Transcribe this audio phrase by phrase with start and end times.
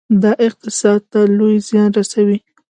[0.23, 2.37] دا اقتصاد ته لوی زیان رسوي.